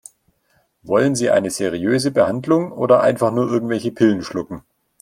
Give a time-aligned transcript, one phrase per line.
[0.81, 4.63] Wollen Sie eine seriöse Behandlung oder einfach nur irgendwelche Pillen schlucken?